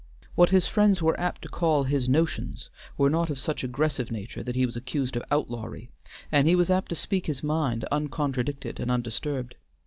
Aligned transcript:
What 0.33 0.49
his 0.49 0.65
friends 0.65 0.99
were 0.99 1.19
apt 1.19 1.43
to 1.43 1.47
call 1.47 1.83
his 1.83 2.09
notions 2.09 2.71
were 2.97 3.11
not 3.11 3.29
of 3.29 3.37
such 3.37 3.63
aggressive 3.63 4.09
nature 4.09 4.41
that 4.41 4.55
he 4.55 4.65
was 4.65 4.75
accused 4.75 5.15
of 5.15 5.21
outlawry, 5.29 5.91
and 6.31 6.47
he 6.47 6.55
was 6.55 6.71
apt 6.71 6.89
to 6.89 6.95
speak 6.95 7.27
his 7.27 7.43
mind 7.43 7.83
uncontradicted 7.91 8.79
and 8.79 8.89
undisturbed. 8.89 9.53